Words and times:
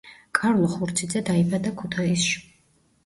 კარლო 0.37 0.69
ხურციძე 0.75 1.23
დაიბადა 1.29 1.75
ქუთაისში. 1.83 2.43